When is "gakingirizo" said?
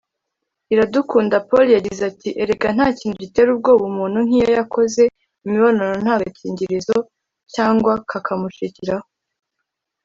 6.21-6.95